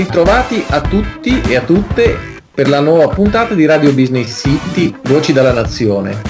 [0.00, 2.16] ritrovati a tutti e a tutte
[2.54, 6.22] per la nuova puntata di Radio Business City, Voci dalla Nazione.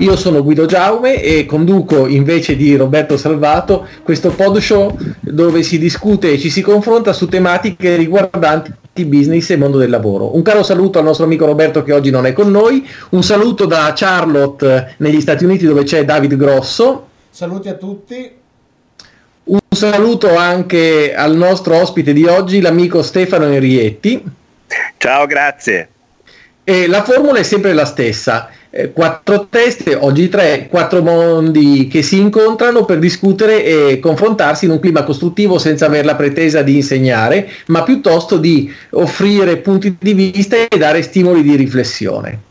[0.00, 5.78] Io sono Guido Giaume e conduco invece di Roberto Salvato questo pod show dove si
[5.78, 10.36] discute e ci si confronta su tematiche riguardanti business e mondo del lavoro.
[10.36, 13.64] Un caro saluto al nostro amico Roberto che oggi non è con noi, un saluto
[13.64, 17.06] da Charlotte negli Stati Uniti dove c'è David Grosso.
[17.30, 18.42] Saluti a tutti.
[19.44, 24.22] Un saluto anche al nostro ospite di oggi, l'amico Stefano Enrietti.
[24.96, 25.88] Ciao, grazie.
[26.64, 28.48] E la formula è sempre la stessa.
[28.70, 34.70] Eh, quattro teste, oggi tre, quattro mondi che si incontrano per discutere e confrontarsi in
[34.70, 40.14] un clima costruttivo senza aver la pretesa di insegnare, ma piuttosto di offrire punti di
[40.14, 42.44] vista e dare stimoli di riflessione.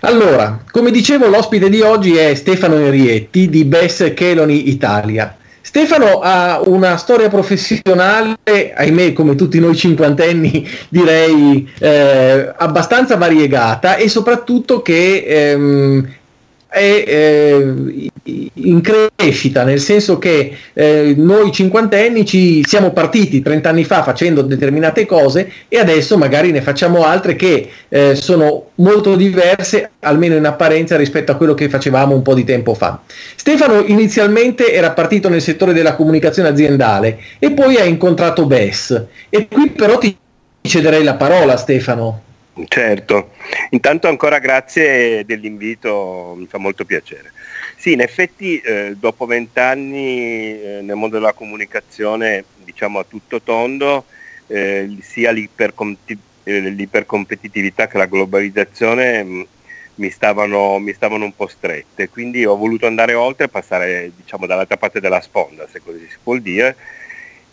[0.00, 5.36] Allora, come dicevo, l'ospite di oggi è Stefano Enrietti di Bess Cheloni Italia.
[5.70, 8.38] Stefano ha una storia professionale,
[8.74, 16.08] ahimè come tutti noi cinquantenni direi eh, abbastanza variegata e soprattutto che ehm,
[16.70, 18.10] è eh,
[18.54, 24.42] in crescita, nel senso che eh, noi cinquantenni ci siamo partiti 30 anni fa facendo
[24.42, 30.46] determinate cose e adesso magari ne facciamo altre che eh, sono molto diverse, almeno in
[30.46, 33.00] apparenza, rispetto a quello che facevamo un po' di tempo fa.
[33.34, 39.48] Stefano inizialmente era partito nel settore della comunicazione aziendale e poi ha incontrato BES e
[39.48, 40.16] qui però ti
[40.62, 42.28] cederei la parola Stefano.
[42.52, 43.30] Certo,
[43.70, 47.32] intanto ancora grazie dell'invito, mi fa molto piacere.
[47.76, 54.04] Sì, in effetti eh, dopo vent'anni eh, nel mondo della comunicazione, diciamo a tutto tondo,
[54.48, 59.42] eh, sia eh, l'ipercompetitività che la globalizzazione mh, mm,
[59.94, 64.46] mi, stavano, mi, stavano, un po' strette, quindi ho voluto andare oltre e passare diciamo,
[64.46, 66.76] dall'altra parte della sponda, se così si può dire,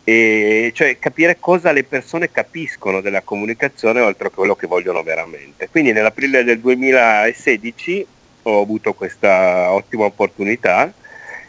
[0.09, 5.68] e cioè capire cosa le persone capiscono della comunicazione oltre a quello che vogliono veramente.
[5.68, 8.07] Quindi nell'aprile del 2016
[8.44, 10.94] ho avuto questa ottima opportunità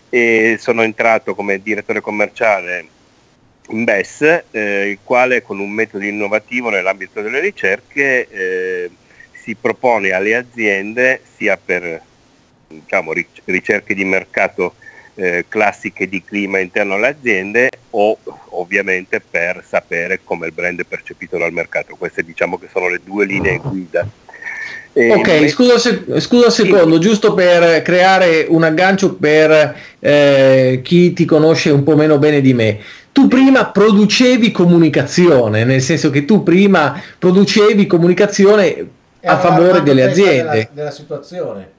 [0.08, 2.84] e sono entrato come direttore commerciale
[3.68, 8.90] in BES, eh, il quale con un metodo innovativo nell'ambito delle ricerche eh,
[9.40, 12.02] si propone alle aziende sia per
[12.66, 13.12] diciamo,
[13.44, 14.74] ricerche di mercato
[15.18, 18.16] eh, classiche di clima interno alle aziende o
[18.50, 21.96] ovviamente per sapere come il brand è percepito dal mercato.
[21.98, 24.06] Queste diciamo che sono le due linee guida.
[24.92, 25.48] E ok, me...
[25.48, 27.00] scusa, se, scusa un secondo, sì.
[27.00, 32.54] giusto per creare un aggancio per eh, chi ti conosce un po' meno bene di
[32.54, 32.78] me.
[33.10, 38.88] Tu prima producevi comunicazione, nel senso che tu prima producevi comunicazione
[39.24, 40.50] a favore delle aziende.
[40.50, 41.76] Della, della situazione.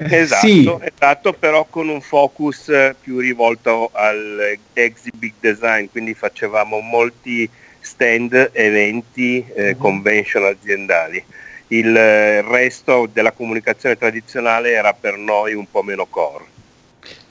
[0.00, 0.70] Esatto, sì.
[0.94, 7.50] esatto, però con un focus eh, più rivolto al exhibit design, quindi facevamo molti
[7.80, 9.76] stand, eventi, eh, uh-huh.
[9.76, 11.22] convention aziendali.
[11.68, 16.44] Il eh, resto della comunicazione tradizionale era per noi un po' meno core.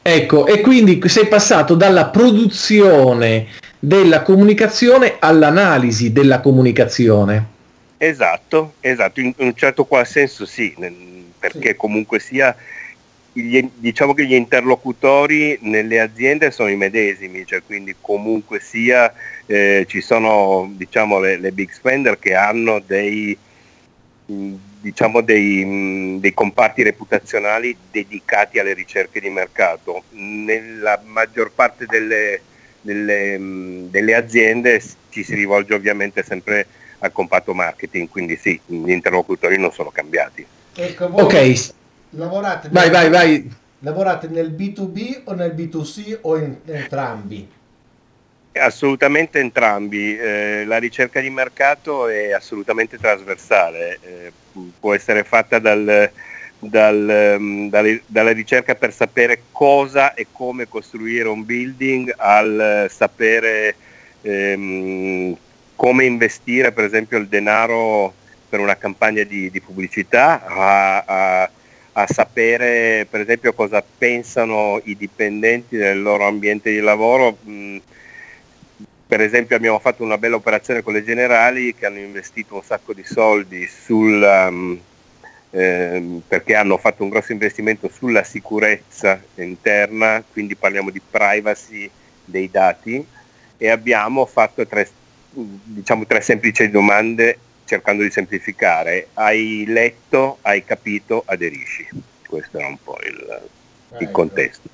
[0.02, 3.48] Ecco, e quindi sei passato dalla produzione
[3.80, 7.56] della comunicazione all'analisi della comunicazione.
[7.98, 10.74] Esatto, esatto, in un certo qual senso sì,
[11.40, 12.56] perché comunque sia
[13.42, 19.14] gli, diciamo che gli interlocutori nelle aziende sono i medesimi, cioè quindi comunque sia
[19.46, 23.38] eh, ci sono diciamo, le, le, big spender che hanno dei,
[24.26, 30.04] diciamo, dei, dei, comparti reputazionali dedicati alle ricerche di mercato.
[30.12, 32.42] Nella maggior parte delle,
[32.82, 33.38] delle,
[33.90, 36.66] delle aziende ci si rivolge ovviamente sempre
[37.00, 40.46] al comparto marketing, quindi sì, gli interlocutori non sono cambiati.
[40.80, 41.74] Ecco, voi ok.
[42.12, 43.52] Lavorate vai, nel, vai, vai.
[43.80, 47.50] Lavorate nel B2B o nel B2C o in, entrambi?
[48.54, 50.16] Assolutamente entrambi.
[50.16, 54.32] Eh, la ricerca di mercato è assolutamente trasversale, eh,
[54.80, 56.12] può essere fatta dal,
[56.60, 63.76] dal, um, dalle, dalla ricerca per sapere cosa e come costruire un building al sapere
[64.22, 65.36] ehm,
[65.76, 68.14] come investire per esempio il denaro
[68.50, 71.50] per una campagna di, di pubblicità, a, a,
[71.94, 77.38] a, sapere per esempio cosa pensano i dipendenti del loro ambiente di lavoro.
[77.48, 77.78] Mm,
[79.08, 82.94] per esempio abbiamo fatto una bella operazione con le generali che hanno investito un sacco
[82.94, 84.78] di soldi sul, um,
[85.52, 91.90] eh, perché hanno fatto un grosso investimento sulla sicurezza interna, quindi parliamo di privacy
[92.26, 93.06] dei dati
[93.58, 94.90] e abbiamo fatto tre,
[95.32, 101.88] diciamo, tre semplici domande cercando di semplificare, hai letto, hai capito, aderisci.
[102.28, 103.42] Questo era un po' il,
[104.00, 104.12] il ecco.
[104.12, 104.70] contesto.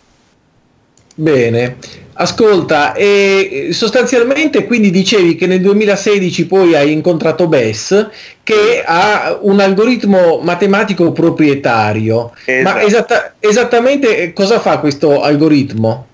[1.15, 1.77] Bene,
[2.13, 8.09] ascolta, e sostanzialmente quindi dicevi che nel 2016 poi hai incontrato Bess
[8.41, 12.33] che ha un algoritmo matematico proprietario.
[12.45, 12.77] Esatto.
[12.77, 16.07] Ma esatta, esattamente cosa fa questo algoritmo?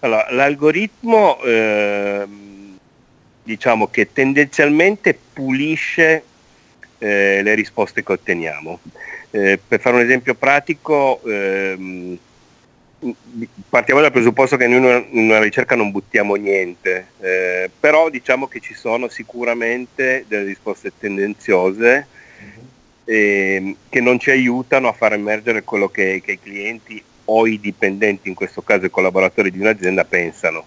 [0.00, 2.26] Allora, l'algoritmo eh,
[3.44, 6.22] diciamo che tendenzialmente pulisce
[6.98, 8.80] eh, le risposte che otteniamo.
[9.30, 12.18] Eh, per fare un esempio pratico, ehm,
[13.68, 18.60] partiamo dal presupposto che noi in una ricerca non buttiamo niente, eh, però diciamo che
[18.60, 22.06] ci sono sicuramente delle risposte tendenziose
[23.04, 27.60] eh, che non ci aiutano a far emergere quello che, che, i clienti o i
[27.60, 30.64] dipendenti, in questo caso i collaboratori di un'azienda, pensano.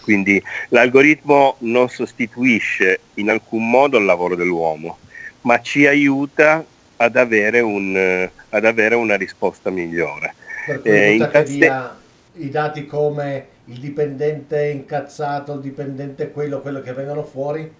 [0.00, 4.98] Quindi l'algoritmo non sostituisce in alcun modo il lavoro dell'uomo,
[5.42, 6.64] ma ci aiuta
[6.96, 10.34] ad avere, un, ad avere una risposta migliore.
[10.66, 11.96] Per cui eh, buttare via
[12.34, 17.70] i dati come il dipendente incazzato, il dipendente quello, quello che vengono fuori,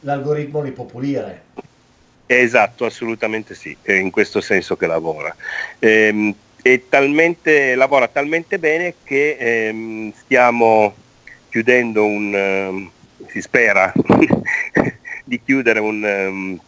[0.00, 1.42] l'algoritmo li può pulire.
[2.26, 5.34] Esatto, assolutamente sì, è in questo senso che lavora.
[5.78, 6.34] Ehm,
[6.88, 10.94] talmente, lavora talmente bene che ehm, stiamo
[11.54, 12.90] chiudendo un, um,
[13.28, 13.92] si spera
[15.24, 16.58] di chiudere un, um,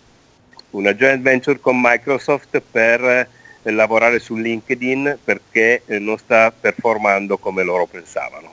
[0.71, 3.29] una joint venture con Microsoft per
[3.63, 8.49] lavorare su LinkedIn perché eh, non sta performando come loro pensavano.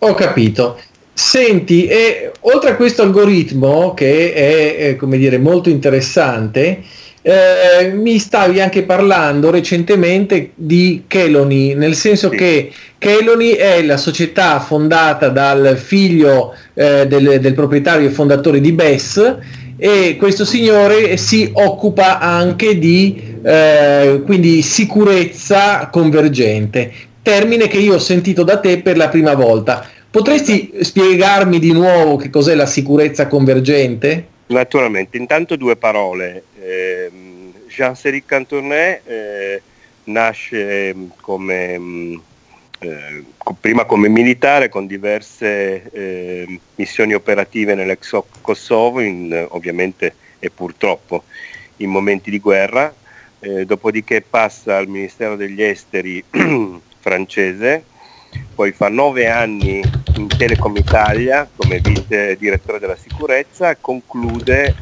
[0.00, 0.78] Ho capito.
[1.14, 6.84] Senti, e oltre a questo algoritmo che è, è come dire, molto interessante,
[7.28, 12.36] eh, mi stavi anche parlando recentemente di Keloni, nel senso sì.
[12.36, 18.70] che Keloni è la società fondata dal figlio eh, del, del proprietario e fondatore di
[18.70, 19.38] BES
[19.76, 26.92] e questo signore si occupa anche di eh, quindi sicurezza convergente,
[27.22, 29.84] termine che io ho sentito da te per la prima volta.
[30.08, 34.28] Potresti spiegarmi di nuovo che cos'è la sicurezza convergente?
[34.48, 36.44] Naturalmente, intanto due parole.
[36.58, 37.10] Eh,
[37.68, 39.62] Jean-Céric Cantournet eh,
[40.04, 42.14] nasce come, mm,
[42.78, 43.24] eh,
[43.60, 51.24] prima come militare con diverse eh, missioni operative nell'ex Kosovo, in, ovviamente e purtroppo
[51.78, 52.94] in momenti di guerra,
[53.40, 56.22] eh, dopodiché passa al Ministero degli Esteri
[57.00, 57.84] francese,
[58.54, 59.82] poi fa nove anni
[60.16, 64.74] in Telecom Italia come vice direttore della sicurezza conclude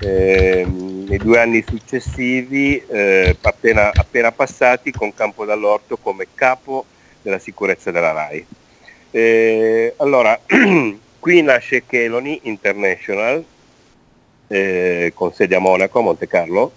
[0.00, 6.84] eh, nei due anni successivi, eh, appena, appena, passati, con Campo dall'Orto come capo
[7.22, 8.46] della sicurezza della RAI.
[9.10, 10.38] Eh, allora,
[11.18, 13.44] qui nasce Keloni International,
[14.48, 16.72] eh, con sede a Monaco, a Monte Carlo,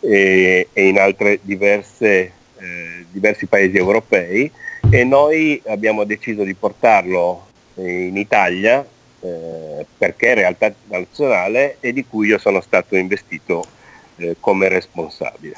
[0.00, 4.50] e, in altre diverse, eh, diversi paesi europei
[4.94, 7.46] e noi abbiamo deciso di portarlo
[7.76, 8.86] in Italia
[9.20, 13.64] eh, perché è realtà nazionale e di cui io sono stato investito
[14.16, 15.54] eh, come responsabile.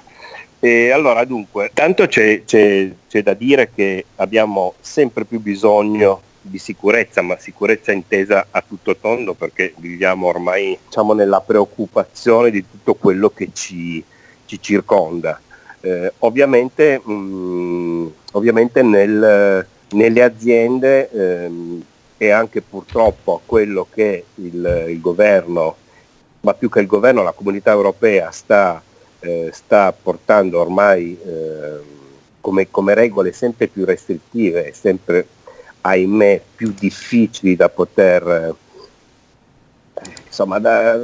[0.61, 6.59] E allora dunque, tanto c'è, c'è, c'è da dire che abbiamo sempre più bisogno di
[6.59, 12.95] sicurezza, ma sicurezza intesa a tutto tondo perché viviamo ormai diciamo, nella preoccupazione di tutto
[12.95, 14.03] quello che ci,
[14.47, 15.41] ci circonda.
[15.85, 21.85] Eh, ovviamente, mh, mm, ovviamente nel, nelle aziende ehm,
[22.17, 25.77] e anche purtroppo quello che il, il, governo,
[26.41, 28.83] ma più che il governo, la comunità europea sta,
[29.21, 31.81] eh, sta portando ormai eh,
[32.41, 35.27] come, come, regole sempre più restrittive e sempre,
[35.83, 38.55] ahimè, più difficili da poter...
[40.27, 40.97] Insomma, da,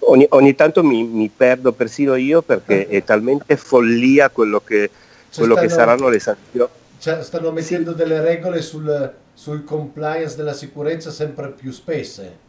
[0.00, 4.90] ogni, ogni tanto mi, mi, perdo persino io perché è talmente follia quello che,
[5.34, 6.70] quello stanno, che saranno le sanzioni.
[6.98, 7.96] Cioè stanno mettendo sì.
[7.96, 12.42] delle regole sul, sul, compliance della sicurezza sempre più spesse.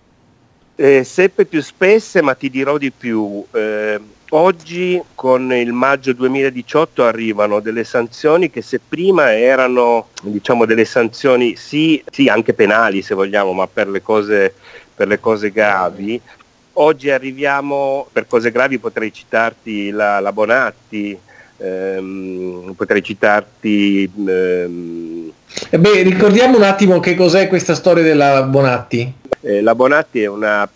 [0.76, 3.46] Eh, sempre più spesse, ma ti dirò di più.
[3.52, 4.00] Eh,
[4.30, 11.56] oggi con il maggio 2018 arrivano delle sanzioni che se prima erano diciamo delle sanzioni
[11.56, 14.54] sì, sì anche penali se vogliamo, ma per le cose,
[14.94, 16.20] per le cose gravi,
[16.78, 21.18] Oggi arriviamo, per cose gravi potrei citarti la, la Bonatti,
[21.58, 24.12] ehm, potrei citarti...
[24.28, 25.32] Ehm...
[25.70, 29.14] Eh beh, ricordiamo un attimo che cos'è questa storia della Bonatti.
[29.40, 30.68] Eh, la Bonatti è una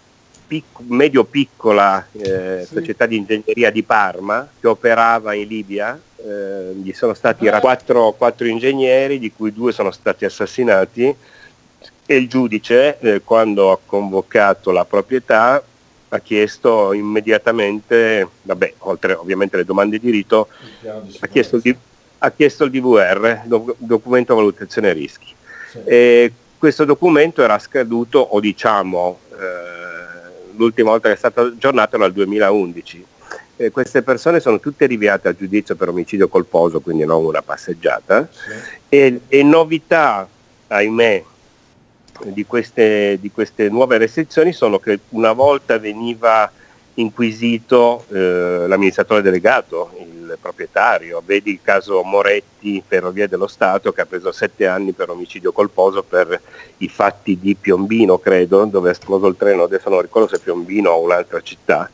[0.48, 2.76] pic- medio-piccola eh, sì.
[2.76, 6.00] società di ingegneria di Parma che operava in Libia.
[6.16, 7.60] Eh, gli sono stati ah.
[7.60, 11.14] quattro, quattro, ingegneri, di cui due sono stati assassinati
[12.06, 15.62] e il giudice, eh, quando ha convocato la proprietà,
[16.10, 20.48] ha chiesto immediatamente, vabbè, oltre ovviamente le domande di rito,
[21.20, 21.76] ha chiesto di,
[22.20, 25.36] ha chiesto il DVR, doc- documento valutazione rischi.
[25.70, 26.32] Sì.
[26.58, 32.14] questo documento era scaduto, o diciamo, eh, l'ultima volta che è stato aggiornato era il
[32.14, 33.06] 2011.
[33.56, 38.28] Eh, queste persone sono tutte rinviate a giudizio per omicidio colposo, quindi non una passeggiata.
[38.32, 38.78] Sì.
[38.90, 40.28] E, e novità,
[40.68, 41.24] ahimè,
[42.26, 46.52] di queste, di queste, nuove restrizioni sono che una volta veniva
[46.96, 54.06] inquisito eh, l'amministratore delegato, il proprietario, vedi il caso Moretti, Ferrovie dello Stato, che ha
[54.06, 56.40] preso sette anni per omicidio colposo per
[56.78, 60.92] i fatti di Piombino, credo, dove è esploso il treno, adesso non ricordo se Piombino
[60.92, 61.90] o un'altra città.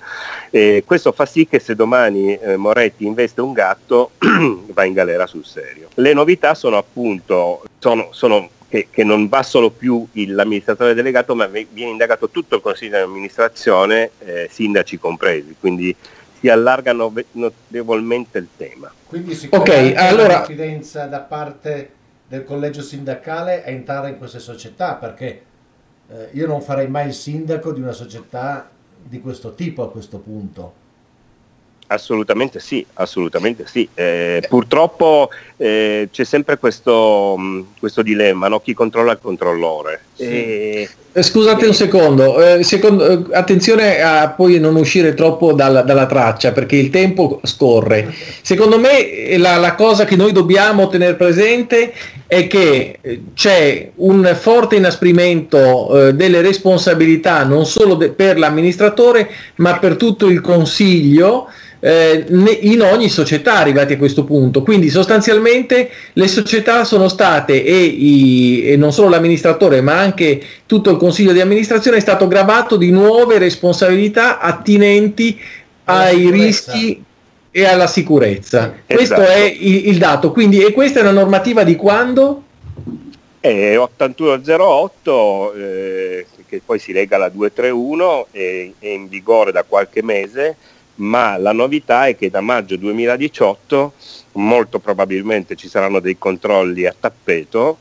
[0.50, 4.12] E questo fa sì che se domani eh, Moretti investe un gatto
[4.74, 5.89] va in galera sul serio.
[5.94, 11.46] Le novità sono appunto, sono, sono che, che, non va solo più l'amministratore delegato, ma
[11.48, 15.96] viene indagato tutto il consiglio di amministrazione, eh, sindaci compresi, quindi
[16.38, 18.91] si allarga notevolmente il tema.
[19.08, 20.39] Quindi si okay, allora...
[20.39, 21.91] confidenza da parte
[22.27, 25.41] del collegio sindacale a entrare in queste società, perché
[26.10, 28.70] eh, io non farei mai il sindaco di una società
[29.01, 30.84] di questo tipo a questo punto.
[31.87, 33.87] Assolutamente sì, assolutamente sì.
[33.93, 38.59] Eh, purtroppo eh, c'è sempre questo, mm, questo dilemma, no?
[38.59, 40.01] chi controlla il controllore.
[40.13, 40.23] Sì.
[40.23, 40.89] E...
[41.17, 46.07] Eh, scusate un secondo, eh, secondo eh, attenzione a poi non uscire troppo dalla, dalla,
[46.07, 48.13] traccia perché il tempo scorre.
[48.41, 51.93] Secondo me la, la cosa che noi dobbiamo tenere presente
[52.27, 52.99] è che
[53.33, 60.41] c'è un forte inasprimento delle responsabilità non solo de- per l'amministratore ma per tutto il
[60.41, 61.47] consiglio
[61.79, 62.25] eh,
[62.62, 64.63] in ogni società arrivati a questo punto.
[64.63, 70.91] Quindi sostanzialmente le società sono state e, i, e non solo l'amministratore ma anche tutto
[70.91, 75.39] il consiglio di amministrazione è stato gravato di nuove responsabilità attinenti
[75.86, 77.03] ai rischi
[77.51, 78.74] e alla sicurezza.
[78.86, 79.32] Sì, Questo esatto.
[79.32, 80.32] è il, il, dato.
[80.32, 82.44] Quindi, e questa è una normativa di quando?
[83.39, 90.03] È 8108, eh, che poi si lega alla 231, è, è in vigore da qualche
[90.03, 90.55] mese
[90.95, 93.93] ma la novità è che da maggio 2018
[94.33, 97.79] molto probabilmente ci saranno dei controlli a tappeto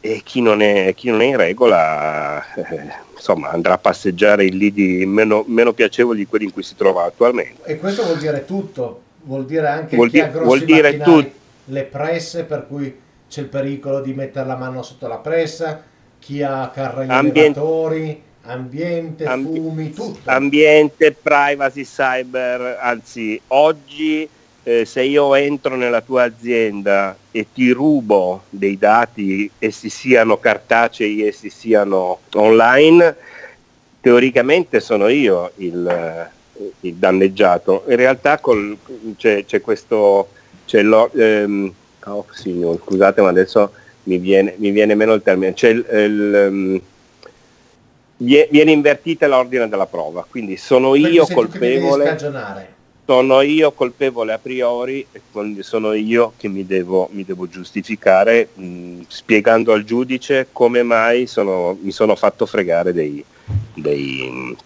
[0.00, 4.56] e chi non è, chi non è in regola eh, insomma, andrà a passeggiare in
[4.56, 7.62] lidi meno, meno, piacevoli di quelli in cui si trova attualmente.
[7.64, 10.96] E questo vuol dire tutto, vuol dire anche vuol chi di, ha grossi vuol dire
[10.96, 11.30] tutto.
[11.66, 12.98] le presse per cui
[13.28, 15.82] c'è il pericolo di mettere la mano sotto la pressa,
[16.18, 20.30] chi ha carri elevatori ambiente, Ambi- fumi, tutto.
[20.30, 24.28] Ambiente, privacy, cyber, anzi oggi
[24.62, 31.26] eh, se io entro nella tua azienda e ti rubo dei dati, essi siano cartacei,
[31.26, 33.16] essi siano online,
[34.00, 36.28] teoricamente sono io il,
[36.80, 37.84] il danneggiato.
[37.88, 38.76] In realtà col,
[39.16, 40.28] c'è, c'è, questo...
[40.66, 41.72] C'è lo, ehm,
[42.04, 43.72] oh, signor, scusate ma adesso
[44.04, 45.52] mi viene, mi viene meno il termine.
[45.52, 46.80] C'è il, il ehm,
[48.20, 52.18] viene invertita l'ordine della prova, quindi sono Perché io colpevole.
[53.06, 58.50] Sono io colpevole a priori e quindi sono io che mi devo, mi devo giustificare
[58.54, 63.24] mh, spiegando al giudice come mai sono, mi sono fatto fregare dei,
[63.74, 64.56] dei,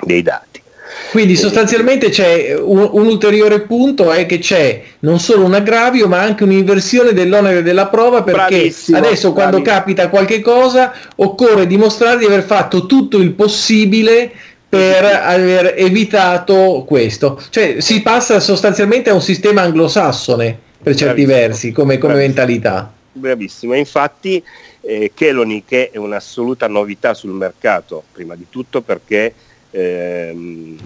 [0.00, 0.62] dei dati.
[1.10, 6.20] Quindi sostanzialmente c'è un, un, ulteriore punto è che c'è non solo un aggravio ma
[6.20, 12.26] anche un'inversione dell'onere della prova perché bravissimo, adesso quando capita qualche cosa occorre dimostrare di
[12.26, 14.30] aver fatto tutto il possibile
[14.68, 17.40] per aver evitato questo.
[17.48, 22.92] Cioè si passa sostanzialmente a un sistema anglosassone per certi bravissimo, versi come, come mentalità.
[23.12, 24.42] Bravissimo, infatti
[24.82, 29.32] eh, Keloni che è un'assoluta novità sul mercato, prima di tutto perché
[29.70, 30.76] ehm,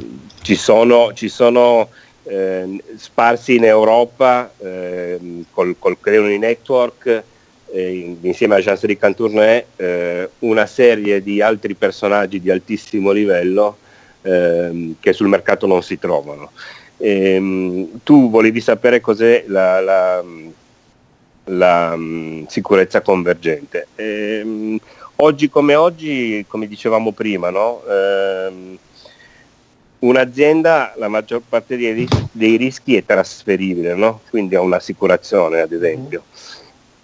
[0.42, 1.88] ci sono, ci sono
[2.24, 5.18] eh, sparsi in Europa eh,
[5.50, 7.22] col, col Creoni Network
[7.72, 13.78] eh, insieme a Jean-Cédric Cantournet eh, una serie di altri personaggi di altissimo livello
[14.22, 16.50] ehm, che sul mercato non si trovano.
[16.98, 20.22] Ehm, tu volevi sapere cos'è la, la,
[21.44, 23.88] la um, sicurezza convergente.
[23.96, 24.78] Ehm,
[25.16, 27.82] oggi come oggi, come dicevamo prima, no?
[27.88, 28.78] ehm,
[30.00, 34.20] un'azienda, la maggior parte dei, ris- dei rischi è trasferibile, no?
[34.30, 36.22] quindi ha un'assicurazione ad esempio.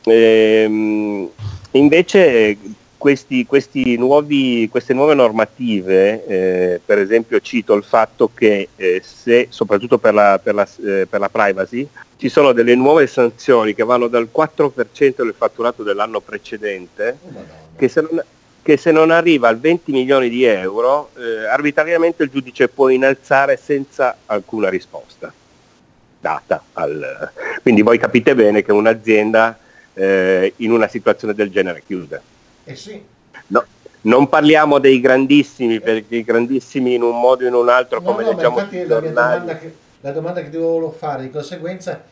[0.05, 1.29] Ehm,
[1.73, 2.57] invece
[2.99, 9.47] questi, questi nuovi, queste nuove normative, eh, per esempio cito il fatto che eh, se,
[9.51, 13.85] soprattutto per la, per, la, eh, per la, privacy, ci sono delle nuove sanzioni che
[13.85, 18.23] vanno dal 4% del fatturato dell'anno precedente, oh, che se non,
[18.63, 23.57] che se non arriva al 20 milioni di euro, eh, arbitrariamente il giudice può innalzare
[23.57, 25.33] senza alcuna risposta.
[26.21, 26.63] data.
[26.75, 27.31] Al...
[27.63, 29.57] Quindi voi capite bene che un'azienda
[29.95, 32.21] eh, in una situazione del genere chiude.
[32.65, 33.03] Eh sì.
[33.47, 33.65] No,
[34.03, 38.05] non parliamo dei grandissimi, perché i grandissimi in un modo o in un altro, no,
[38.11, 42.03] come no, leggiamo infatti la, domanda che, la domanda che dovevo fare di conseguenza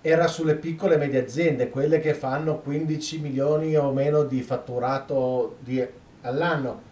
[0.00, 5.56] era sulle piccole e medie aziende, quelle che fanno 15 milioni o meno di fatturato
[5.60, 5.84] di,
[6.22, 6.86] all'anno.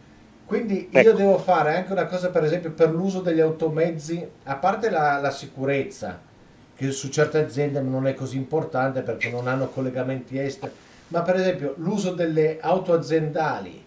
[0.45, 1.13] Quindi io ecco.
[1.13, 5.31] devo fare anche una cosa, per esempio, per l'uso degli automezzi, a parte la, la
[5.31, 6.21] sicurezza,
[6.75, 10.73] che su certe aziende non è così importante perché non hanno collegamenti esteri,
[11.09, 13.85] ma per esempio l'uso delle auto aziendali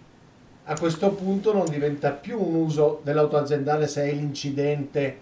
[0.72, 5.18] a questo punto non diventa più un uso dell'auto aziendale se è l'incidente,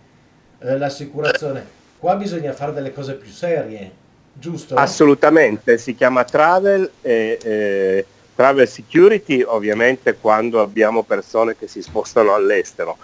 [0.59, 1.76] eh, l'assicurazione.
[1.99, 3.91] Qua bisogna fare delle cose più serie,
[4.33, 4.75] giusto?
[4.75, 12.33] Assolutamente, si chiama travel e eh, travel security ovviamente quando abbiamo persone che si spostano
[12.33, 12.97] all'estero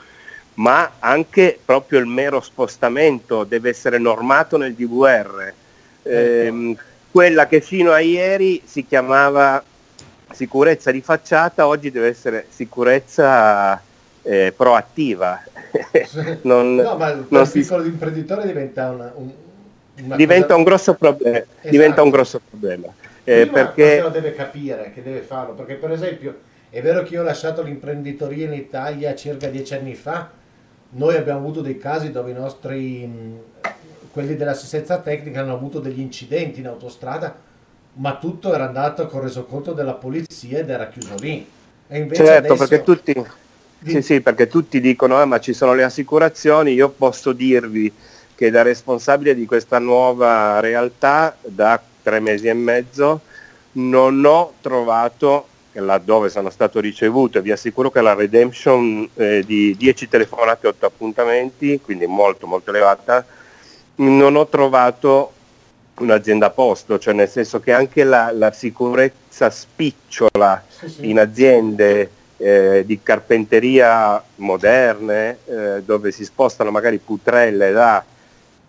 [0.56, 5.54] ma anche proprio il mero spostamento deve essere normato nel DVR.
[6.04, 6.76] Eh,
[7.10, 9.64] quella che fino a ieri si chiamava
[10.32, 13.82] sicurezza di facciata, oggi deve essere sicurezza
[14.24, 15.42] eh, proattiva.
[16.44, 17.90] non, no, ma il non piccolo si...
[17.90, 19.32] imprenditore diventa una, un,
[20.04, 20.58] una diventa, cosa...
[20.58, 21.70] un grosso proble- esatto.
[21.70, 22.88] diventa un grosso problema.
[23.26, 26.40] Eh, perché lo deve capire che deve farlo, perché per esempio
[26.70, 30.30] è vero che io ho lasciato l'imprenditoria in Italia circa dieci anni fa,
[30.90, 33.10] noi abbiamo avuto dei casi dove i nostri,
[34.12, 37.36] quelli dell'assistenza tecnica hanno avuto degli incidenti in autostrada,
[37.94, 41.48] ma tutto era andato con resoconto della polizia ed era chiuso lì.
[41.88, 42.68] E invece certo, adesso...
[42.68, 43.26] perché tutti,
[43.86, 47.92] sì, sì, perché tutti dicono eh, ma ci sono le assicurazioni, io posso dirvi
[48.36, 53.22] che da responsabile di questa nuova realtà da tre mesi e mezzo
[53.74, 59.76] non ho trovato laddove sono stato ricevuto e vi assicuro che la redemption eh, di
[59.76, 63.26] 10 telefonate e 8 appuntamenti, quindi molto molto elevata,
[63.96, 65.32] non ho trovato
[65.96, 71.10] un'azienda a posto, cioè nel senso che anche la, la sicurezza spicciola sì, sì.
[71.10, 72.10] in aziende
[72.44, 78.04] eh, di carpenteria moderne, eh, dove si spostano magari putrelle da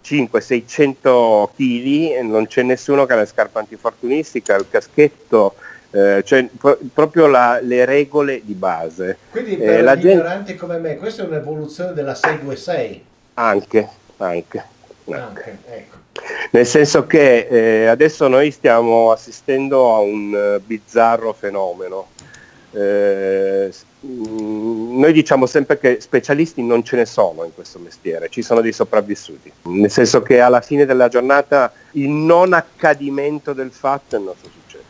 [0.05, 5.55] 500-600 kg, non c'è nessuno che ha le scarpe antifortunistica, il caschetto,
[5.91, 9.19] eh, cioè pro- proprio la, le regole di base.
[9.31, 10.57] Quindi per eh, la ignoranti gente...
[10.57, 13.05] come me, questa è un'evoluzione della 626?
[13.35, 14.65] Anche, anche.
[15.11, 15.97] anche ecco.
[16.53, 22.09] Nel senso che eh, adesso noi stiamo assistendo a un uh, bizzarro fenomeno.
[22.75, 23.73] Eh,
[24.05, 28.61] mm, noi diciamo sempre che specialisti non ce ne sono in questo mestiere, ci sono
[28.61, 34.19] dei sopravvissuti, nel senso che alla fine della giornata il non accadimento del fatto è
[34.19, 34.83] il nostro successo.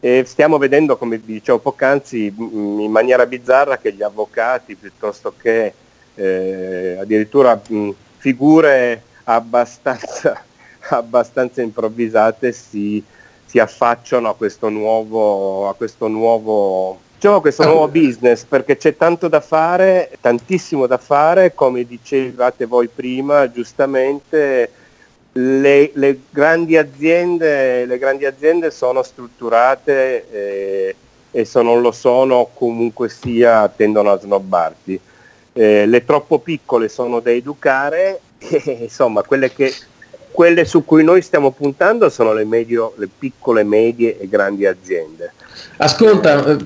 [0.00, 5.72] E stiamo vedendo, come vi dicevo poc'anzi, in maniera bizzarra che gli avvocati, piuttosto che
[6.16, 10.42] eh, addirittura mh, figure abbastanza,
[10.90, 13.02] abbastanza improvvisate, si,
[13.44, 19.26] si affacciano a questo nuovo, a questo nuovo diciamo questo nuovo business perché c'è tanto
[19.26, 24.70] da fare, tantissimo da fare, come dicevate voi prima, giustamente
[25.32, 30.94] le, le, grandi aziende, le, grandi aziende, sono strutturate eh,
[31.32, 35.00] e se non lo sono comunque sia tendono a snobbarti.
[35.52, 39.72] Eh, le troppo piccole sono da educare e insomma quelle, che,
[40.30, 45.32] quelle su cui noi stiamo puntando sono le, medio, le piccole, medie e grandi aziende.
[45.80, 46.56] Ascolta,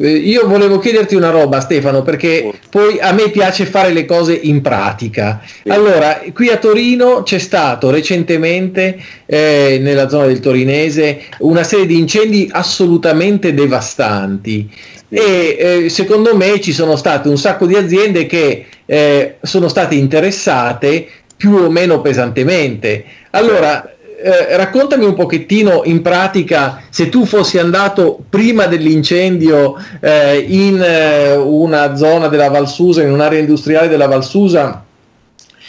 [0.00, 4.34] eh, io volevo chiederti una roba Stefano, perché poi a me piace fare le cose
[4.34, 5.42] in pratica.
[5.66, 11.98] Allora, qui a Torino c'è stato recentemente, eh, nella zona del Torinese, una serie di
[11.98, 14.70] incendi assolutamente devastanti.
[15.08, 19.94] E eh, secondo me ci sono state un sacco di aziende che eh, sono state
[19.94, 23.04] interessate più o meno pesantemente.
[23.30, 30.80] Allora, eh, raccontami un pochettino in pratica se tu fossi andato prima dell'incendio eh, in
[30.80, 34.84] eh, una zona della Valsusa, in un'area industriale della Valsusa,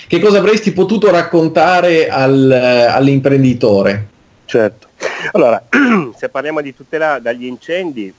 [0.07, 4.07] che cosa avresti potuto raccontare al, eh, all'imprenditore?
[4.45, 4.87] Certo,
[5.31, 5.63] allora
[6.15, 8.13] se parliamo di tutela dagli incendi,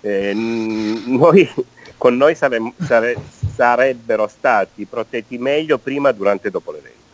[0.00, 1.48] eh, noi,
[1.96, 3.16] con noi sare, sare,
[3.54, 7.05] sarebbero stati protetti meglio prima, durante e dopo l'evento.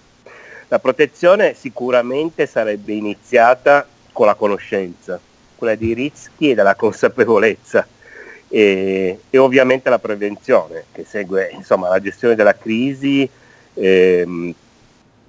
[0.73, 5.21] La protezione sicuramente sarebbe iniziata con la conoscenza,
[5.55, 7.87] quella dei rischi e della consapevolezza
[8.49, 13.29] e, e ovviamente la prevenzione che segue insomma, la gestione della crisi
[13.75, 14.55] ehm,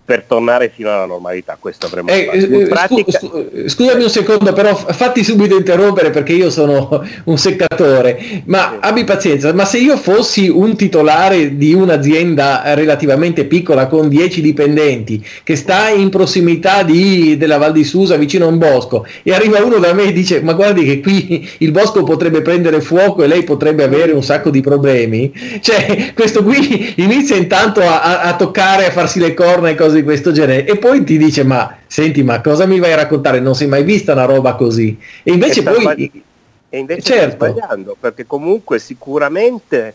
[0.06, 1.58] per tornare fino alla normalità.
[1.60, 3.12] Questo avremmo eh, eh, pratica...
[3.12, 8.78] scu- scusami un secondo, però fatti subito interrompere perché io sono un seccatore, ma sì.
[8.88, 15.26] abbi pazienza, ma se io fossi un titolare di un'azienda relativamente piccola con 10 dipendenti
[15.44, 19.64] che sta in prossimità di, della Val di Susa vicino a un bosco e arriva
[19.64, 23.28] uno da me e dice ma guardi che qui il bosco potrebbe prendere fuoco e
[23.28, 28.36] lei potrebbe avere un sacco di problemi, cioè questo qui inizia intanto a, a, a
[28.36, 30.66] toccare, a farsi le corna e cose cose di questo genere.
[30.66, 33.40] E poi ti dice ma senti ma cosa mi vai a raccontare?
[33.40, 34.98] Non si è mai vista una roba così.
[35.22, 36.24] E invece e poi sbagli-
[36.70, 37.46] e invece certo.
[37.46, 39.94] sbagliando perché comunque sicuramente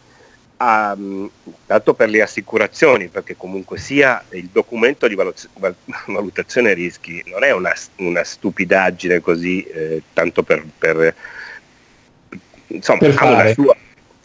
[0.59, 1.29] um,
[1.67, 5.17] tanto per le assicurazioni perché comunque sia il documento di
[6.07, 11.15] valutazione rischi non è una, una stupidaggine così eh, tanto per, per
[12.69, 13.77] insomma per ha una sua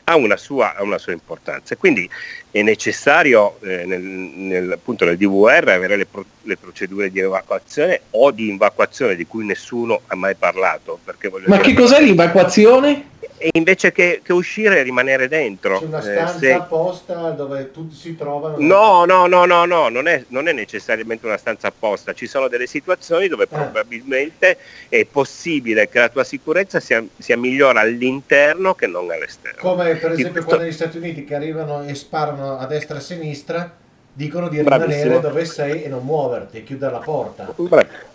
[0.05, 1.75] ha una sua, ha una sua importanza.
[1.75, 2.09] Quindi
[2.51, 8.01] è necessario eh, nel, nel, appunto nel DVR avere le, pro, le, procedure di evacuazione
[8.11, 10.99] o di evacuazione di cui nessuno ha mai parlato.
[11.45, 13.11] Ma che cos'è l'evacuazione?
[13.43, 15.79] e invece che, che, uscire e rimanere dentro.
[15.79, 16.53] C'è una eh, stanza eh, se...
[16.53, 18.55] apposta dove tutti si trovano?
[18.59, 22.47] No, no, no, no, no, non è, non è necessariamente una stanza apposta, ci sono
[22.47, 23.57] delle situazioni dove ah.
[23.57, 29.59] probabilmente è possibile che la tua sicurezza sia, sia migliore all'interno che non all'esterno.
[29.59, 32.99] Come per esempio Di quando negli Stati Uniti che arrivano e sparano a destra e
[32.99, 33.73] a sinistra,
[34.13, 37.53] dicono di rimanere dove sei e non muoverti e chiudere la porta.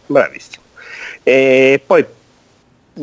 [0.07, 0.62] Bravissimo.
[1.23, 2.05] E poi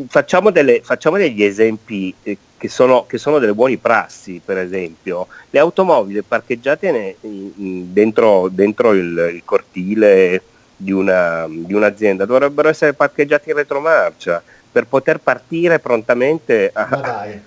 [0.08, 5.28] facciamo, delle, facciamo degli esempi eh, che, sono, che, sono, delle buone prassi, per esempio.
[5.50, 10.42] Le automobili parcheggiate dentro, dentro il, il, cortile
[10.76, 14.42] di, una, di, un'azienda dovrebbero essere parcheggiate in retromarcia
[14.76, 16.86] per poter partire prontamente a,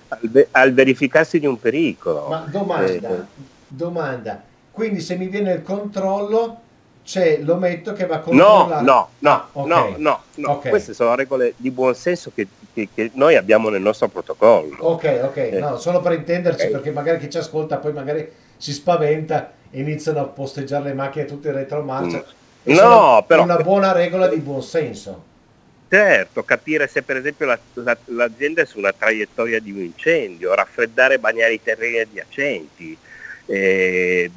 [0.08, 2.26] al, al, verificarsi di un pericolo.
[2.26, 3.22] Ma domanda, eh,
[3.68, 6.58] domanda, quindi se mi viene il controllo
[7.04, 8.82] c'è l'ometto che va controllato.
[8.82, 9.68] No, no, no, okay.
[9.68, 10.50] no, no, no.
[10.54, 10.70] Okay.
[10.70, 14.78] Queste sono regole di buonsenso che, che, che, noi abbiamo nel nostro protocollo.
[14.80, 15.58] Ok, ok, eh.
[15.60, 16.72] no, solo per intenderci, okay.
[16.72, 21.26] perché magari chi ci ascolta poi magari si spaventa e iniziano a posteggiare le macchine
[21.26, 22.24] tutte in retromarcia.
[22.68, 22.74] Mm.
[22.74, 23.44] No, però...
[23.44, 25.28] Una buona regola di buonsenso.
[25.92, 30.54] Certo, capire se per esempio la, la, l'azienda è su una traiettoria di un incendio,
[30.54, 32.96] raffreddare e bagnare i terreni adiacenti,
[33.46, 34.30] eh,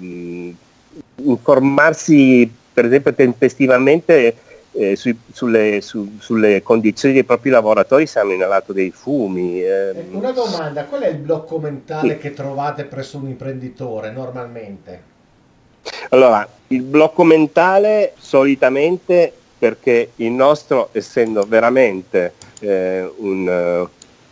[1.17, 4.35] informarsi per esempio tempestivamente
[4.71, 9.61] eh, sui, sulle, su, sulle, condizioni dei propri lavoratori se hanno inalato dei fumi.
[9.61, 10.07] Eh.
[10.09, 12.17] Una domanda, qual è il blocco mentale sì.
[12.17, 15.11] che trovate presso un imprenditore normalmente?
[16.09, 23.87] Allora, il blocco mentale solitamente perché il nostro, essendo veramente eh, un,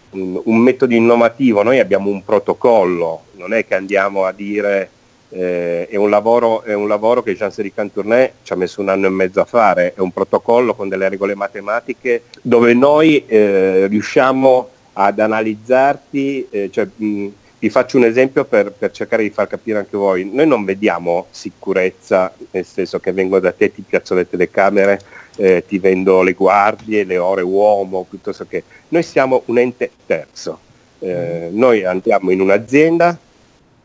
[0.10, 4.90] un, un metodo innovativo, noi abbiamo un protocollo, non è che andiamo a dire
[5.30, 9.08] eh, è, un lavoro, è, un lavoro, che Jean-Cédric Cantournet ci ha messo un anno
[9.08, 14.68] e mezzo a fare, è un protocollo con delle regole matematiche dove noi eh, riusciamo
[14.92, 19.78] ad analizzarti, eh, cioè, mh, vi faccio un esempio per, per, cercare di far capire
[19.78, 24.28] anche voi, noi non vediamo sicurezza, nel senso che vengo da te, ti piazzo le
[24.28, 25.00] telecamere,
[25.36, 30.60] eh, ti vendo le guardie, le ore uomo, piuttosto che noi siamo un ente terzo.
[31.00, 33.18] Eh, noi andiamo in un'azienda,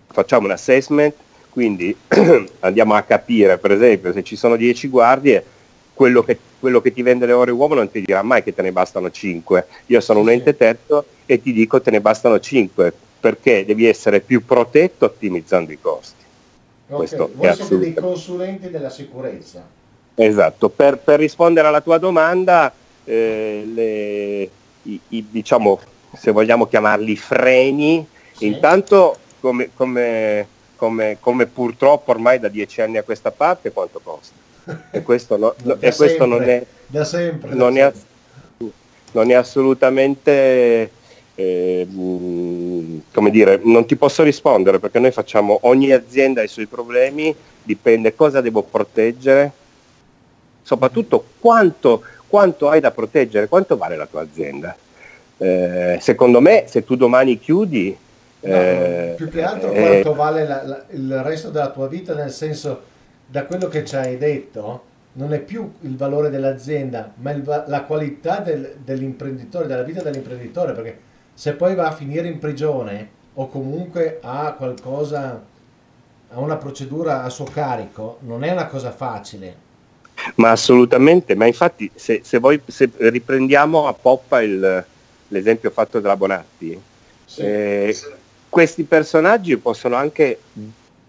[0.09, 1.15] facciamo un assessment,
[1.51, 1.97] quindi
[2.61, 5.45] andiamo a capire, per esempio, se ci sono 10 guardie,
[5.95, 8.61] quello che, quello che, ti vende le ore uomo non ti dirà mai che te
[8.61, 9.67] ne bastano 5.
[9.87, 14.21] Io sono un ente terzo e ti dico te ne bastano 5 perché devi essere
[14.21, 16.25] più protetto ottimizzando i costi.
[16.89, 16.97] Okay.
[16.99, 19.67] Questo Voi siete dei consulenti della sicurezza.
[20.17, 22.73] Esatto, per, per rispondere alla tua domanda,
[23.05, 24.51] eh, le,
[24.83, 25.79] i, i, diciamo,
[26.17, 28.47] se vogliamo chiamarli freni, sì.
[28.47, 34.35] intanto come, come come, come, purtroppo ormai da dieci anni a questa parte quanto costa.
[34.91, 36.67] E questo, no, no, e questo sempre, non è...
[36.87, 37.55] Da sempre.
[37.55, 37.93] Non, da è,
[39.13, 40.91] non è assolutamente...
[41.39, 46.67] Eh, come dire, non ti posso rispondere perché noi facciamo, ogni azienda ha i suoi
[46.67, 49.53] problemi, dipende cosa devo proteggere,
[50.67, 54.75] soprattutto quanto, quanto hai da proteggere, quanto vale la tua azienda.
[55.39, 57.97] Eh, secondo me se tu domani chiudi
[58.41, 62.15] No, eh, più che altro eh, quanto vale la, la, il resto della tua vita,
[62.15, 62.83] nel senso,
[63.27, 64.83] da quello che ci hai detto,
[65.15, 70.73] non è più il valore dell'azienda, ma il, la qualità del, dell'imprenditore, della vita dell'imprenditore,
[70.75, 70.99] perché
[71.35, 75.43] se poi va a finire in prigione o comunque ha qualcosa,
[76.29, 79.65] ha una procedura a suo carico, non è una cosa facile.
[80.37, 84.85] Ma assolutamente, ma infatti se, se, voi, se riprendiamo a poppa il,
[85.29, 86.81] l'esempio fatto della Bonatti,
[87.25, 88.25] sì, eh, sì
[88.57, 90.39] questi personaggi possono anche,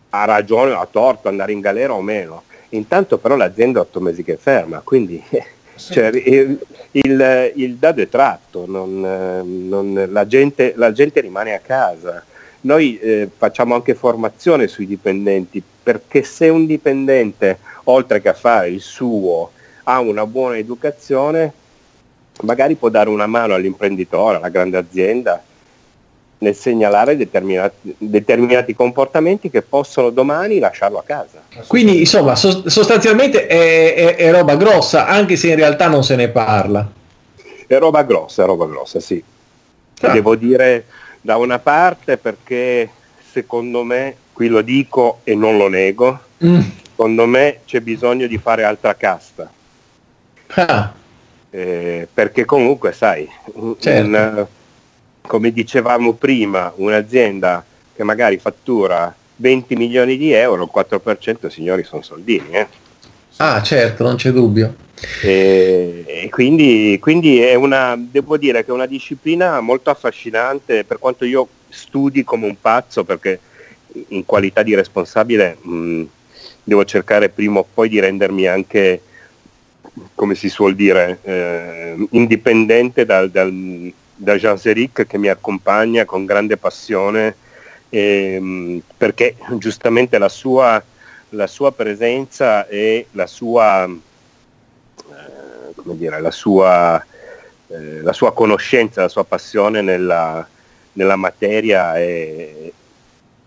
[0.10, 2.44] a ragione o a torto, andare in galera o meno.
[2.72, 5.24] Intanto però l'azienda ha otto mesi che è ferma, quindi
[5.76, 5.94] sì.
[5.94, 6.60] cioè, il,
[6.92, 12.22] il, il, dado è tratto, non, non, la, gente, la, gente, rimane a casa.
[12.62, 18.70] Noi eh, facciamo anche formazione sui dipendenti, perché se un dipendente, oltre che a fare
[18.70, 19.52] il suo,
[19.84, 21.54] ha una buona educazione,
[22.42, 25.42] magari può dare una mano all'imprenditore, alla grande azienda,
[26.40, 31.42] nel segnalare determinati, determinati, comportamenti che possono domani lasciarlo a casa.
[31.66, 36.30] Quindi insomma sostanzialmente è, è, è, roba grossa, anche se in realtà non se ne
[36.30, 36.88] parla.
[37.66, 39.24] È roba grossa, è roba grossa, sì.
[40.02, 40.12] Ah.
[40.12, 40.86] Devo dire
[41.22, 42.90] da una parte perché
[43.32, 46.60] secondo me, qui lo dico e non lo nego, mm.
[46.90, 49.52] secondo me c'è bisogno di fare altra casta.
[50.56, 50.94] Ah.
[51.50, 53.30] Eh, perché comunque sai,
[53.80, 54.08] certo.
[54.08, 54.48] un,
[55.22, 57.64] come dicevamo prima, un'azienda
[57.96, 62.50] che magari fattura 20 milioni di euro, il 4% signori sono soldini.
[62.52, 62.68] Eh?
[63.38, 64.76] Ah certo, non c'è dubbio.
[65.22, 70.98] E, e quindi, quindi, è una, devo dire che è una disciplina molto affascinante per
[70.98, 73.40] quanto io studi come un pazzo perché
[74.10, 76.04] in qualità di responsabile mh,
[76.64, 79.02] devo cercare prima o poi di rendermi anche,
[80.16, 86.26] come si suol dire, eh, indipendente dal, dal da Jean Seric che mi accompagna con
[86.26, 87.36] grande passione
[87.90, 90.84] ehm, perché giustamente la sua,
[91.30, 97.04] la sua, presenza e la sua, eh, come dire, la sua,
[97.68, 100.48] eh, la sua conoscenza, la sua passione nella,
[100.94, 102.72] nella materia è,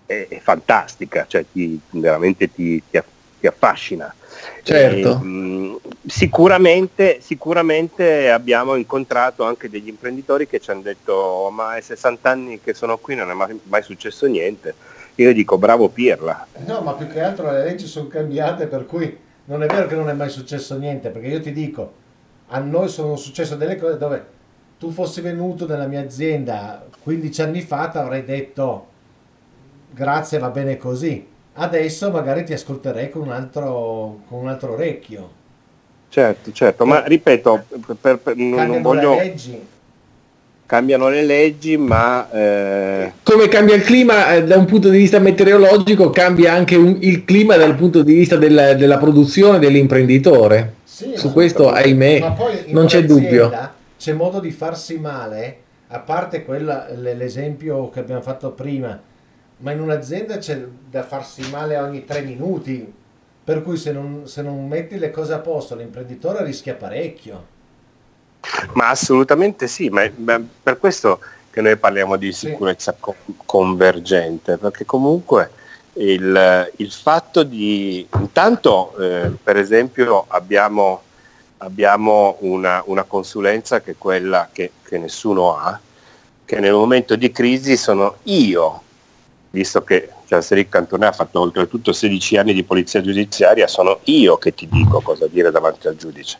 [0.07, 3.01] è, è, fantastica, cioè ti, veramente ti, ti,
[3.41, 4.15] ti affascina.
[4.63, 5.21] Certo.
[5.21, 11.81] E, mh, sicuramente, sicuramente abbiamo incontrato anche degli imprenditori che ci hanno detto ma è
[11.81, 14.75] 60 anni che sono qui non è mai, mai successo niente.
[15.23, 16.47] Io dico bravo Pirla.
[16.67, 19.95] No, ma più che altro le leggi sono cambiate per cui non è vero che
[19.95, 21.93] non è mai successo niente, perché io ti dico,
[22.49, 24.25] a noi sono successe delle cose dove
[24.79, 28.87] tu fossi venuto nella mia azienda 15 anni fa ti avrei detto
[29.91, 35.39] grazie va bene così adesso magari ti ascolterei con un altro, con un altro orecchio.
[36.09, 37.65] Certo, certo, ma ripeto,
[38.01, 39.15] per, per, non voglio...
[39.15, 39.67] Le leggi.
[40.71, 42.31] Cambiano le leggi, ma...
[42.31, 43.13] Eh...
[43.25, 47.25] Come cambia il clima eh, da un punto di vista meteorologico, cambia anche un, il
[47.25, 50.75] clima dal punto di vista della, della produzione dell'imprenditore.
[50.85, 52.37] Sì, Su questo, ahimè,
[52.69, 53.51] non c'è dubbio.
[53.99, 55.57] C'è modo di farsi male,
[55.89, 58.97] a parte quella, l'esempio che abbiamo fatto prima,
[59.57, 62.93] ma in un'azienda c'è da farsi male ogni tre minuti,
[63.43, 67.59] per cui se non, se non metti le cose a posto l'imprenditore rischia parecchio.
[68.73, 72.99] Ma assolutamente sì, ma, ma per questo che noi parliamo di sicurezza sì.
[73.01, 75.51] co- convergente, perché comunque
[75.95, 78.07] il, il fatto di...
[78.15, 81.03] Intanto, eh, per esempio, abbiamo,
[81.59, 85.79] abbiamo una, una, consulenza che è quella che, che nessuno ha,
[86.45, 88.83] che nel momento di crisi sono io
[89.51, 94.55] visto che Gianserik Cantonè ha fatto oltretutto 16 anni di polizia giudiziaria, sono io che
[94.55, 96.39] ti dico cosa dire davanti al giudice.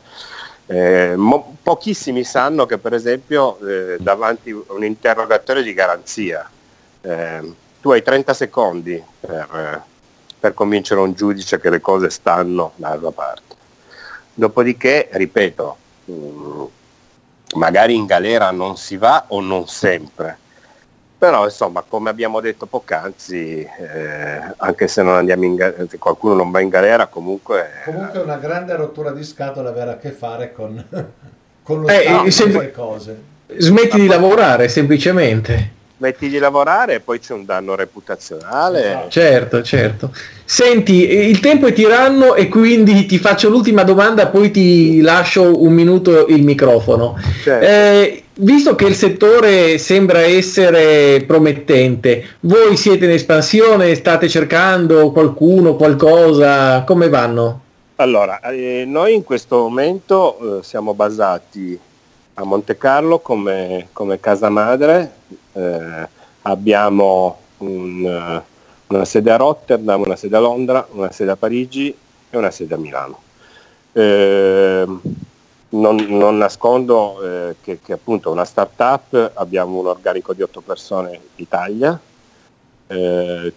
[0.73, 6.49] Eh, mo- pochissimi sanno che per esempio eh, davanti a un interrogatorio di garanzia
[7.01, 9.83] eh, tu hai 30 secondi per,
[10.39, 13.57] per, convincere un giudice che le cose stanno dalla parte.
[14.33, 16.65] Dopodiché, ripeto, mh, mm,
[17.55, 20.39] magari in galera non si va o non sempre,
[21.21, 26.33] però insomma come abbiamo detto poc'anzi eh, anche se non andiamo in galera, se qualcuno
[26.33, 30.13] non va in galera comunque comunque è una grande rottura di scatola avere a che
[30.13, 30.83] fare con,
[31.63, 33.23] con lo eh, Stato sem- cose
[33.55, 38.87] smetti di lavorare semplicemente smetti di lavorare e poi c'è un danno reputazionale.
[38.87, 39.11] Esatto.
[39.11, 40.11] Certo, certo.
[40.47, 45.75] Senti, il tempo è tiranno e quindi ti faccio l'ultima domanda, poi ti lascio un
[45.75, 47.19] minuto il microfono.
[47.43, 47.67] Certo.
[47.67, 55.77] Eh, visto che il settore sembra essere promettente, voi siete in espansione, state cercando qualcuno,
[55.77, 57.61] qualcosa, come vanno?
[57.97, 61.79] Allora, eh, noi in questo momento eh, siamo basati
[62.35, 65.13] a Monte Carlo come, come casa madre,
[65.53, 66.09] eh,
[66.43, 68.43] abbiamo un,
[68.87, 71.95] una sede a Rotterdam, una sede a Londra, una sede a Parigi
[72.31, 73.19] e una sede a Milano.
[75.73, 81.21] Non, non nascondo eh, che, che appunto una startup, abbiamo un organico di otto persone
[81.37, 81.99] Italia,
[82.89, 83.53] eh,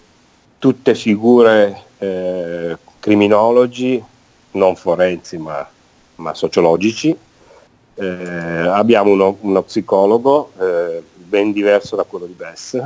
[0.59, 4.03] tutte figure eh, criminologi,
[4.51, 5.67] non forensi ma,
[6.17, 7.17] ma sociologici.
[7.95, 12.79] Eh, abbiamo uno, uno psicologo eh, ben diverso da quello di Bess.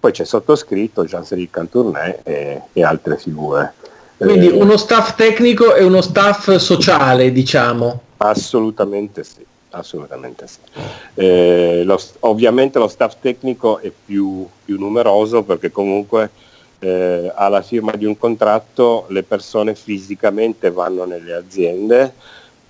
[0.00, 3.74] Poi c'è sottoscritto Jean-Céline Cantournay e, e altre figure.
[4.16, 8.00] Quindi eh, uno staff tecnico e uno staff sociale, diciamo.
[8.18, 10.58] Assolutamente sì, assolutamente sì.
[11.14, 16.30] Eh, lo, ovviamente lo staff tecnico è più, più numeroso perché comunque
[16.78, 22.12] eh, alla firma di un contratto le persone fisicamente vanno nelle aziende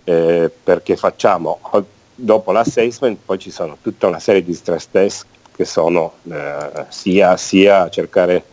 [0.05, 1.61] eh, perché facciamo,
[2.15, 7.37] dopo l'assessment poi ci sono tutta una serie di stress test che sono eh, sia,
[7.37, 8.45] sia cercare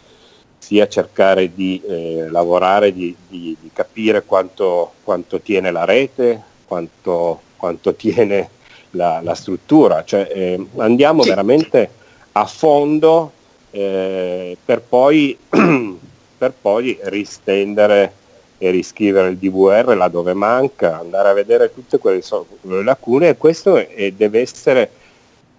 [0.64, 7.42] sia cercare di eh, lavorare, di, di, di, capire quanto, quanto, tiene la rete, quanto,
[7.58, 8.50] quanto tiene
[8.92, 11.30] la, la, struttura, cioè eh, andiamo sì.
[11.30, 11.90] veramente
[12.32, 13.34] a fondo
[13.72, 15.38] eh, per, poi,
[16.38, 18.14] per poi ristendere
[18.58, 23.86] e riscrivere il DVR laddove manca, andare a vedere tutte quelle so- lacune e questo
[24.16, 24.90] deve essere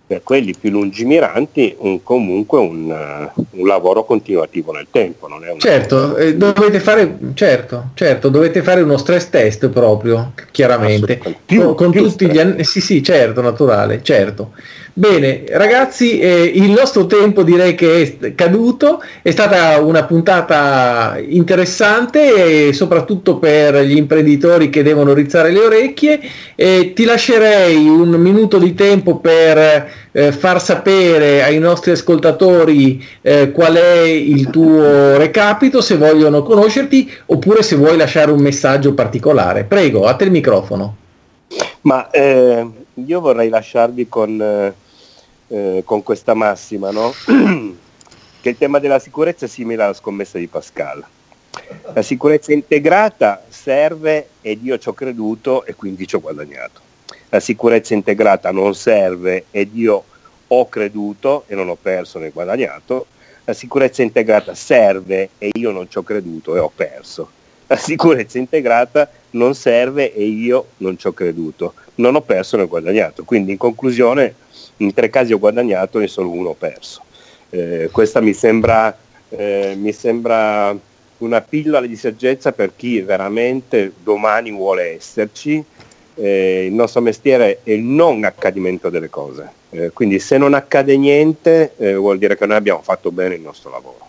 [0.06, 2.90] per quelli più lungimiranti un, comunque un,
[3.34, 5.28] uh, un, lavoro continuativo nel tempo.
[5.28, 10.32] Non è una certo, eh, dovete fare, certo, certo, dovete fare uno stress test proprio,
[10.50, 12.32] chiaramente, più, con, con tutti stress.
[12.32, 14.52] gli anni, sì sì, certo, naturale, certo.
[14.96, 22.72] Bene, ragazzi, eh, il nostro tempo direi che è caduto, è stata una puntata interessante,
[22.72, 26.20] soprattutto per gli imprenditori che devono rizzare le orecchie.
[26.54, 33.50] Eh, ti lascerei un minuto di tempo per eh, far sapere ai nostri ascoltatori eh,
[33.50, 39.64] qual è il tuo recapito, se vogliono conoscerti, oppure se vuoi lasciare un messaggio particolare.
[39.64, 40.96] Prego, a te il microfono.
[41.80, 42.64] Ma eh,
[43.04, 44.72] io vorrei lasciarvi con
[45.54, 47.12] eh, con questa massima, no?
[48.40, 51.04] che il tema della sicurezza è simile alla scommessa di Pascal.
[51.92, 56.80] La sicurezza integrata serve ed io ci ho creduto e quindi ci ho guadagnato.
[57.28, 60.04] La sicurezza integrata non serve ed io
[60.48, 63.06] ho creduto e non ho perso né guadagnato.
[63.44, 67.30] La sicurezza integrata serve e io non ci ho creduto e ho perso.
[67.68, 72.66] La sicurezza integrata non serve e io non ci ho creduto, non ho perso né
[72.66, 73.22] guadagnato.
[73.24, 74.34] Quindi in conclusione
[74.78, 77.02] in tre casi ho guadagnato e solo uno ho perso.
[77.50, 78.96] Eh, questa mi sembra,
[79.28, 80.76] eh, mi sembra
[81.18, 85.62] una pillola di saggezza per chi veramente domani vuole esserci.
[86.16, 90.96] Eh, il nostro mestiere è il non accadimento delle cose, eh, quindi se non accade
[90.96, 94.06] niente eh, vuol dire che noi abbiamo fatto bene il nostro lavoro.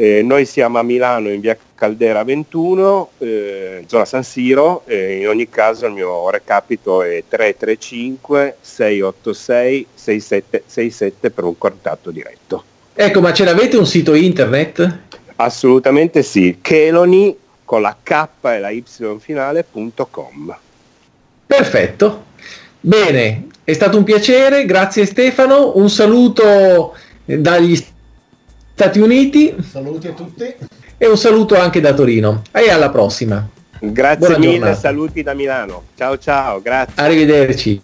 [0.00, 5.26] Eh, noi siamo a Milano in via Caldera 21, eh, zona San Siro, eh, in
[5.26, 12.62] ogni caso il mio recapito è 335 686 6767 per un contatto diretto.
[12.94, 14.98] Ecco, ma ce l'avete un sito internet?
[15.34, 18.84] Assolutamente sì, Cheloni con la K e la Y
[19.18, 20.56] finale.com.
[21.44, 22.24] Perfetto,
[22.78, 27.76] bene, è stato un piacere, grazie Stefano, un saluto dagli
[28.78, 29.56] Stati Uniti.
[29.68, 30.54] Saluti a tutti.
[30.96, 32.42] E un saluto anche da Torino.
[32.52, 33.44] E alla prossima.
[33.80, 34.76] Grazie Buona mille, giornata.
[34.76, 35.82] saluti da Milano.
[35.96, 36.92] Ciao ciao, grazie.
[36.94, 37.82] Arrivederci.